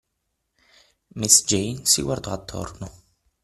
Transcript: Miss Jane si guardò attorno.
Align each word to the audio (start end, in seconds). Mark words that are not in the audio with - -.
Miss 1.11 1.43
Jane 1.45 1.85
si 1.85 2.01
guardò 2.01 2.31
attorno. 2.31 2.89